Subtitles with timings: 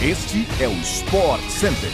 [0.00, 1.90] Este é o Sport Center.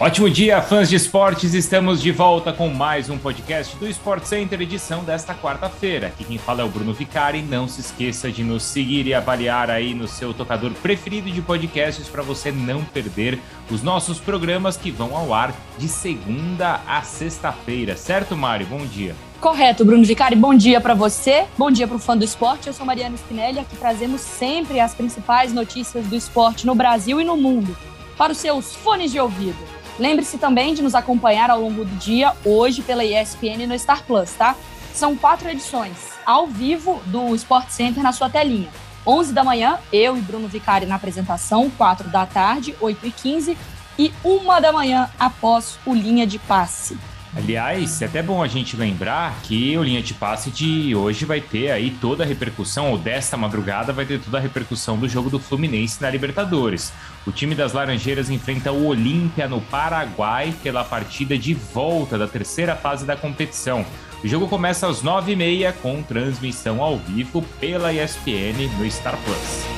[0.00, 1.54] Ótimo dia, fãs de esportes!
[1.54, 6.08] Estamos de volta com mais um podcast do Sport Center, edição desta quarta-feira.
[6.08, 7.40] Aqui quem fala é o Bruno Vicari.
[7.40, 12.08] Não se esqueça de nos seguir e avaliar aí no seu tocador preferido de podcasts
[12.08, 13.38] para você não perder
[13.70, 17.96] os nossos programas que vão ao ar de segunda a sexta-feira.
[17.96, 18.66] Certo, Mário?
[18.66, 19.14] Bom dia.
[19.44, 20.34] Correto, Bruno Vicari.
[20.34, 22.66] Bom dia para você, bom dia para o fã do esporte.
[22.66, 27.24] Eu sou Mariana Spinelli, aqui trazemos sempre as principais notícias do esporte no Brasil e
[27.24, 27.76] no mundo
[28.16, 29.58] para os seus fones de ouvido.
[29.98, 34.32] Lembre-se também de nos acompanhar ao longo do dia, hoje pela ESPN no Star Plus,
[34.32, 34.56] tá?
[34.94, 35.92] São quatro edições
[36.24, 38.70] ao vivo do Sport Center na sua telinha.
[39.06, 43.58] 11 da manhã, eu e Bruno Vicari na apresentação, 4 da tarde, 8 e 15
[43.98, 46.96] e 1 da manhã após o Linha de Passe.
[47.36, 51.40] Aliás, é até bom a gente lembrar que o linha de passe de hoje vai
[51.40, 55.28] ter aí toda a repercussão, ou desta madrugada vai ter toda a repercussão do jogo
[55.28, 56.92] do Fluminense na Libertadores.
[57.26, 62.76] O time das Laranjeiras enfrenta o Olímpia no Paraguai pela partida de volta da terceira
[62.76, 63.84] fase da competição.
[64.22, 69.73] O jogo começa às 9h30 com transmissão ao vivo pela ESPN no Star Plus.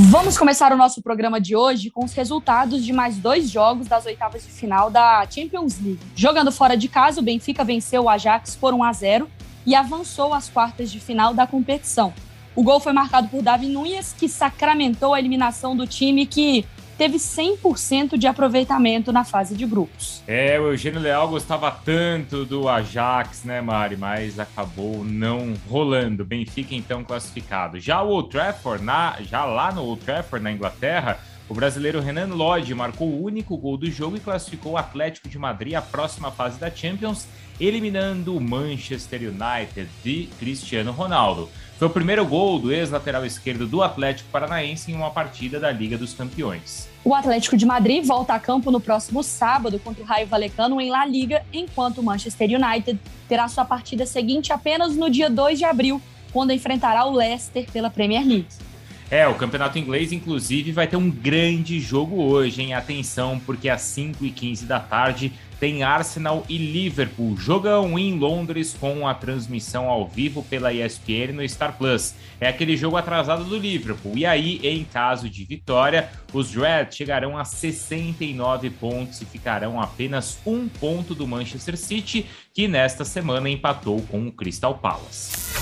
[0.00, 4.06] Vamos começar o nosso programa de hoje com os resultados de mais dois jogos das
[4.06, 5.98] oitavas de final da Champions League.
[6.14, 9.28] Jogando fora de casa, o Benfica venceu o Ajax por 1 a 0
[9.66, 12.14] e avançou às quartas de final da competição.
[12.54, 16.64] O gol foi marcado por Davi Nunes, que sacramentou a eliminação do time que
[16.98, 20.22] teve 100% de aproveitamento na fase de grupos.
[20.26, 23.96] É, o Eugênio Leal gostava tanto do Ajax, né, Mari?
[23.96, 26.24] Mas acabou não rolando.
[26.24, 27.78] Benfica, então, classificado.
[27.78, 32.34] Já o Old Trafford, na, já lá no Old Trafford, na Inglaterra, o brasileiro Renan
[32.34, 36.30] Lodge marcou o único gol do jogo e classificou o Atlético de Madrid à próxima
[36.30, 37.26] fase da Champions,
[37.58, 41.48] eliminando o Manchester United de Cristiano Ronaldo.
[41.78, 45.96] Foi o primeiro gol do ex-lateral esquerdo do Atlético Paranaense em uma partida da Liga
[45.96, 46.88] dos Campeões.
[47.04, 50.90] O Atlético de Madrid volta a campo no próximo sábado contra o Raio Valecano em
[50.90, 55.64] La Liga, enquanto o Manchester United terá sua partida seguinte apenas no dia 2 de
[55.64, 56.02] abril,
[56.32, 58.67] quando enfrentará o Leicester pela Premier League.
[59.10, 62.74] É, o campeonato inglês, inclusive, vai ter um grande jogo hoje, hein?
[62.74, 67.34] Atenção, porque às 5h15 da tarde tem Arsenal e Liverpool.
[67.36, 72.14] Jogam em Londres com a transmissão ao vivo pela ESPN no Star Plus.
[72.38, 74.12] É aquele jogo atrasado do Liverpool.
[74.16, 80.38] E aí, em caso de vitória, os Reds chegarão a 69 pontos e ficarão apenas
[80.46, 85.57] um ponto do Manchester City, que nesta semana empatou com o Crystal Palace.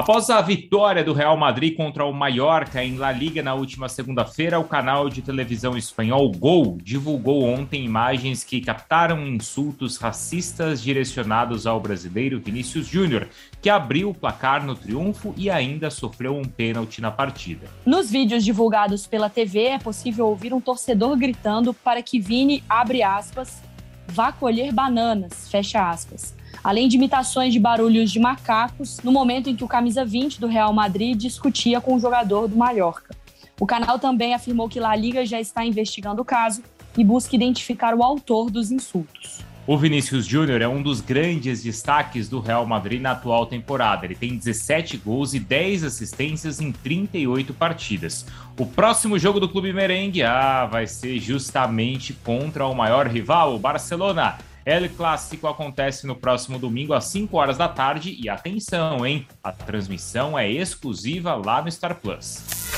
[0.00, 4.58] Após a vitória do Real Madrid contra o Mallorca em La Liga na última segunda-feira,
[4.58, 11.78] o canal de televisão espanhol Gol divulgou ontem imagens que captaram insultos racistas direcionados ao
[11.78, 13.28] brasileiro Vinícius Júnior,
[13.60, 17.68] que abriu o placar no triunfo e ainda sofreu um pênalti na partida.
[17.84, 23.02] Nos vídeos divulgados pela TV é possível ouvir um torcedor gritando para que Vini, abre
[23.02, 23.62] aspas,
[24.10, 29.56] vá colher bananas, fecha aspas além de imitações de barulhos de macacos, no momento em
[29.56, 33.16] que o camisa 20 do Real Madrid discutia com o jogador do Mallorca.
[33.58, 36.62] O canal também afirmou que La Liga já está investigando o caso
[36.96, 39.44] e busca identificar o autor dos insultos.
[39.70, 44.04] O Vinícius Júnior é um dos grandes destaques do Real Madrid na atual temporada.
[44.04, 48.26] Ele tem 17 gols e 10 assistências em 38 partidas.
[48.58, 53.60] O próximo jogo do clube merengue ah, vai ser justamente contra o maior rival, o
[53.60, 54.38] Barcelona.
[54.66, 59.24] El Clássico acontece no próximo domingo às 5 horas da tarde e atenção, hein?
[59.40, 62.69] A transmissão é exclusiva lá no Star Plus.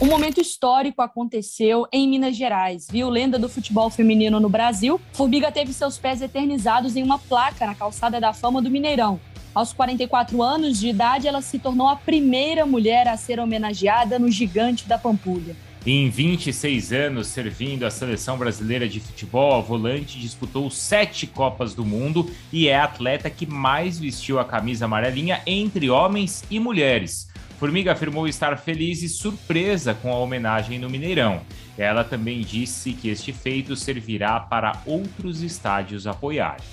[0.00, 3.10] Um momento histórico aconteceu em Minas Gerais, viu?
[3.10, 7.74] Lenda do futebol feminino no Brasil, Formiga teve seus pés eternizados em uma placa na
[7.74, 9.20] calçada da fama do Mineirão.
[9.54, 14.30] Aos 44 anos de idade, ela se tornou a primeira mulher a ser homenageada no
[14.30, 15.54] Gigante da Pampulha.
[15.84, 21.84] Em 26 anos servindo a seleção brasileira de futebol, a volante disputou sete Copas do
[21.84, 27.28] Mundo e é a atleta que mais vestiu a camisa amarelinha entre homens e mulheres.
[27.60, 31.42] Formiga afirmou estar feliz e surpresa com a homenagem no Mineirão.
[31.76, 36.64] Ela também disse que este feito servirá para outros estádios apoiarem.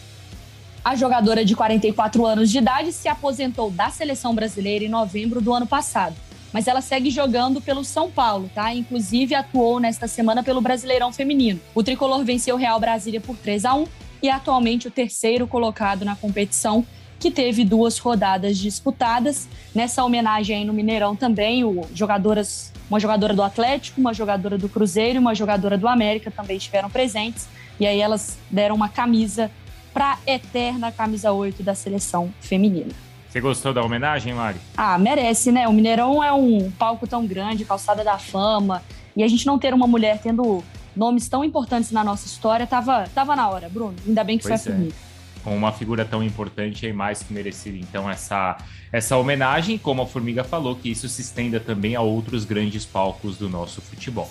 [0.85, 5.53] A jogadora de 44 anos de idade se aposentou da seleção brasileira em novembro do
[5.53, 6.15] ano passado
[6.53, 8.73] mas ela segue jogando pelo São Paulo, tá?
[8.73, 11.59] Inclusive atuou nesta semana pelo Brasileirão Feminino.
[11.75, 13.85] O tricolor venceu o Real Brasília por 3 a 1
[14.23, 16.85] e é atualmente o terceiro colocado na competição,
[17.19, 19.47] que teve duas rodadas disputadas.
[19.73, 24.69] Nessa homenagem aí no Mineirão também, o jogadoras, uma jogadora do Atlético, uma jogadora do
[24.69, 27.47] Cruzeiro e uma jogadora do América também estiveram presentes.
[27.79, 29.51] E aí elas deram uma camisa
[29.93, 32.93] para a eterna camisa 8 da seleção feminina.
[33.29, 34.57] Você gostou da homenagem, Mari?
[34.75, 35.67] Ah, merece, né?
[35.67, 38.83] O Mineirão é um palco tão grande, calçada da fama,
[39.15, 40.63] e a gente não ter uma mulher tendo
[40.95, 43.95] nomes tão importantes na nossa história, tava, tava na hora, Bruno.
[44.07, 44.75] Ainda bem que pois foi a.
[44.75, 45.06] É.
[45.47, 48.57] Com uma figura tão importante, é mais que merecida, então, essa,
[48.91, 53.37] essa homenagem, como a Formiga falou, que isso se estenda também a outros grandes palcos
[53.37, 54.29] do nosso futebol.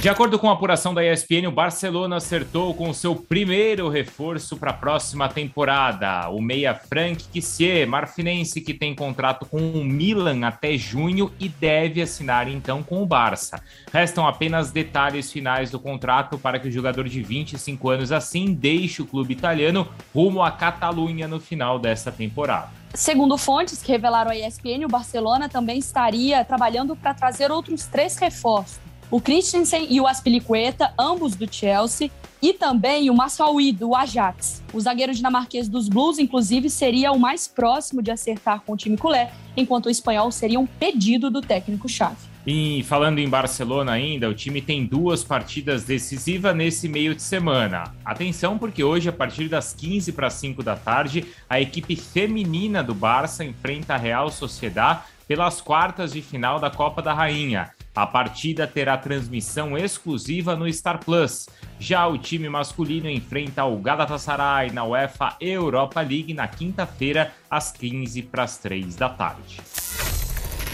[0.00, 4.70] De acordo com a apuração da ESPN, o Barcelona acertou com seu primeiro reforço para
[4.70, 6.28] a próxima temporada.
[6.28, 12.02] O meia Frank Kissier, marfinense que tem contrato com o Milan até junho e deve
[12.02, 13.60] assinar então com o Barça.
[13.90, 19.00] Restam apenas detalhes finais do contrato para que o jogador de 25 anos assim deixe
[19.00, 22.68] o clube italiano rumo à Catalunha no final desta temporada.
[22.94, 28.16] Segundo fontes que revelaram à ESPN, o Barcelona também estaria trabalhando para trazer outros três
[28.18, 32.10] reforços o Christensen e o Aspilicueta, ambos do Chelsea,
[32.42, 34.62] e também o Massaui, do Ajax.
[34.72, 38.96] O zagueiro dinamarquês dos Blues, inclusive, seria o mais próximo de acertar com o time
[38.96, 42.36] culé, enquanto o espanhol seria um pedido do técnico-chave.
[42.46, 47.92] E falando em Barcelona ainda, o time tem duas partidas decisivas nesse meio de semana.
[48.04, 52.94] Atenção, porque hoje, a partir das 15 para 5 da tarde, a equipe feminina do
[52.94, 57.72] Barça enfrenta a Real Sociedad pelas quartas de final da Copa da Rainha.
[57.96, 61.48] A partida terá transmissão exclusiva no Star Plus.
[61.80, 68.20] Já o time masculino enfrenta o Galatasaray na UEFA Europa League na quinta-feira, às 15
[68.24, 69.62] para as 3 da tarde.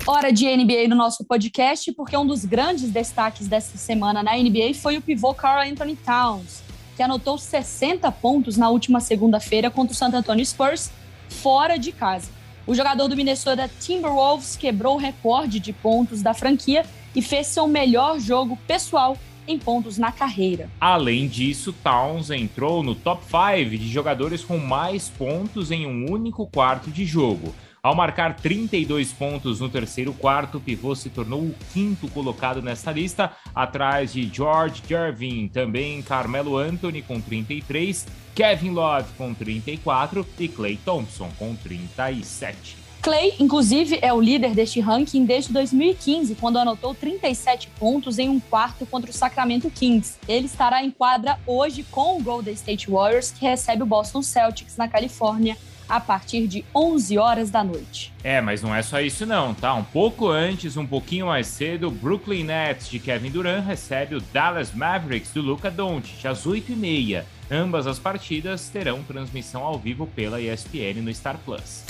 [0.04, 4.74] Hora de NBA no nosso podcast, porque um dos grandes destaques dessa semana na NBA
[4.74, 6.60] foi o pivô Carl Anthony Towns,
[6.96, 10.90] que anotou 60 pontos na última segunda-feira contra o Santo Antonio Spurs,
[11.28, 12.28] fora de casa.
[12.66, 16.84] O jogador do Minnesota Timberwolves quebrou o recorde de pontos da franquia
[17.14, 19.16] e fez seu melhor jogo pessoal
[19.46, 20.70] em pontos na carreira.
[20.80, 26.46] Além disso, Towns entrou no top 5 de jogadores com mais pontos em um único
[26.46, 27.54] quarto de jogo.
[27.82, 32.92] Ao marcar 32 pontos no terceiro quarto, o pivô se tornou o quinto colocado nesta
[32.92, 38.06] lista, atrás de George Gervin, também Carmelo Anthony com 33,
[38.36, 42.81] Kevin Love com 34 e Clay Thompson com 37.
[43.02, 48.38] Clay, inclusive, é o líder deste ranking desde 2015, quando anotou 37 pontos em um
[48.38, 50.20] quarto contra o Sacramento Kings.
[50.28, 54.76] Ele estará em quadra hoje com o Golden State Warriors, que recebe o Boston Celtics
[54.76, 55.56] na Califórnia
[55.88, 58.12] a partir de 11 horas da noite.
[58.22, 59.74] É, mas não é só isso não, tá?
[59.74, 64.20] Um pouco antes, um pouquinho mais cedo, o Brooklyn Nets de Kevin Durant recebe o
[64.32, 67.24] Dallas Mavericks do Luca Doncic às 8h30.
[67.50, 71.84] Ambas as partidas terão transmissão ao vivo pela ESPN no Star Plus.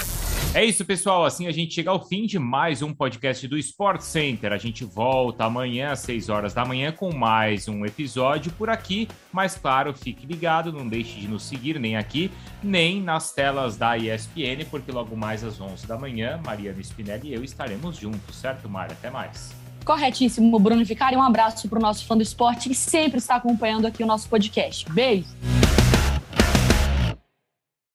[0.55, 1.25] É isso, pessoal.
[1.25, 4.53] Assim a gente chega ao fim de mais um podcast do Sport Center.
[4.53, 9.09] A gente volta amanhã às 6 horas da manhã com mais um episódio por aqui.
[9.33, 12.31] Mas claro, fique ligado, não deixe de nos seguir nem aqui,
[12.62, 17.35] nem nas telas da ESPN, porque logo mais às 11 da manhã, Mariana Spinelli e
[17.35, 18.93] eu estaremos juntos, certo, Mari?
[18.93, 19.55] Até mais.
[19.85, 21.17] Corretíssimo, Bruno Vicari.
[21.17, 24.29] Um abraço para o nosso fã do esporte que sempre está acompanhando aqui o nosso
[24.29, 24.91] podcast.
[24.93, 25.52] Beijo!